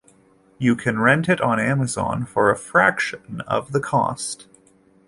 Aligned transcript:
You 0.57 0.75
can 0.75 0.97
rent 0.97 1.29
it 1.29 1.39
on 1.41 1.59
Amazon 1.59 2.25
for 2.25 2.49
a 2.49 2.55
fraction 2.57 3.41
of 3.45 3.71
the 3.71 3.79
cost. 3.79 4.47